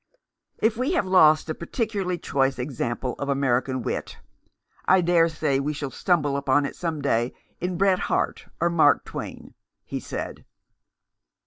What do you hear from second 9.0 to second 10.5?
Twain," he said.